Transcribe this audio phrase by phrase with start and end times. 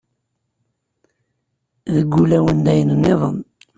[1.93, 3.37] Deg ulawen d ayen nniḍen.